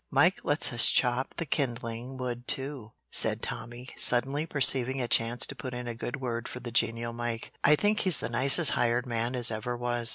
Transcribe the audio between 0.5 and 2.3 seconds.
us chop the kindling